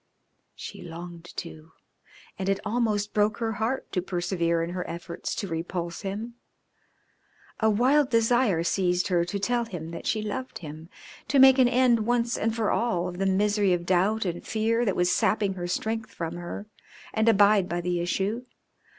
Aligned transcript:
She 0.55 0.81
longed 0.81 1.25
to, 1.37 1.73
and 2.39 2.49
it 2.49 2.59
almost 2.65 3.13
broke 3.13 3.37
her 3.37 3.51
heart 3.51 3.91
to 3.91 4.01
persevere 4.01 4.63
in 4.63 4.71
her 4.71 4.83
efforts 4.89 5.35
to 5.35 5.47
repulse 5.47 6.01
him. 6.01 6.33
A 7.59 7.69
wild 7.69 8.09
desire 8.09 8.63
seized 8.63 9.09
her 9.09 9.23
to 9.25 9.37
tell 9.37 9.65
him 9.65 9.91
that 9.91 10.07
she 10.07 10.23
loved 10.23 10.57
him, 10.57 10.89
to 11.27 11.37
make 11.37 11.59
an 11.59 11.67
end 11.67 12.07
once 12.07 12.35
and 12.35 12.55
for 12.55 12.71
all 12.71 13.07
of 13.07 13.19
the 13.19 13.27
misery 13.27 13.73
of 13.73 13.85
doubt 13.85 14.25
and 14.25 14.43
fear 14.43 14.85
that 14.85 14.95
was 14.95 15.11
sapping 15.13 15.53
her 15.53 15.67
strength 15.67 16.11
from 16.11 16.33
her, 16.35 16.65
and 17.13 17.29
abide 17.29 17.69
by 17.69 17.79
the 17.79 17.99
issue. 17.99 18.43